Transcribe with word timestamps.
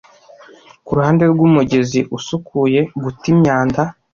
kuruhande 0.85 1.23
rwumugezi 1.31 1.99
usukuye 2.17 2.81
guta 3.03 3.25
imyanda 3.33 3.81